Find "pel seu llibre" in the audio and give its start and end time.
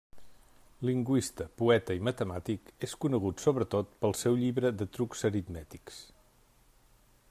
4.05-4.75